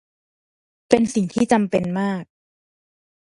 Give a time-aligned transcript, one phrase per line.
[0.89, 2.23] เป็นสิ่งที่จำเป็นมาก